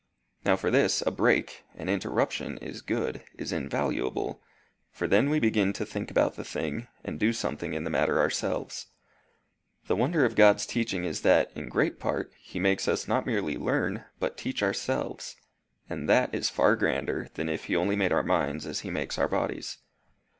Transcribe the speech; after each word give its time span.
Now 0.43 0.55
for 0.55 0.71
this, 0.71 1.03
a 1.05 1.11
break, 1.11 1.63
an 1.75 1.87
interruption 1.87 2.57
is 2.57 2.81
good, 2.81 3.23
is 3.37 3.51
invaluable, 3.51 4.41
for 4.89 5.07
then 5.07 5.29
we 5.29 5.39
begin 5.39 5.73
to 5.73 5.85
think 5.85 6.09
about 6.09 6.33
the 6.37 6.43
thing, 6.43 6.87
and 7.03 7.19
do 7.19 7.31
something 7.31 7.75
in 7.75 7.83
the 7.83 7.91
matter 7.91 8.19
ourselves. 8.19 8.87
The 9.85 9.95
wonder 9.95 10.25
of 10.25 10.33
God's 10.33 10.65
teaching 10.65 11.03
is 11.03 11.21
that, 11.21 11.51
in 11.53 11.69
great 11.69 11.99
part, 11.99 12.33
he 12.39 12.59
makes 12.59 12.87
us 12.87 13.07
not 13.07 13.27
merely 13.27 13.57
learn, 13.57 14.05
but 14.19 14.39
teach 14.39 14.63
ourselves, 14.63 15.35
and 15.87 16.09
that 16.09 16.33
is 16.33 16.49
far 16.49 16.75
grander 16.75 17.29
than 17.35 17.47
if 17.47 17.65
he 17.65 17.75
only 17.75 17.95
made 17.95 18.11
our 18.11 18.23
minds 18.23 18.65
as 18.65 18.79
he 18.79 18.89
makes 18.89 19.19
our 19.19 19.27
bodies." 19.29 19.77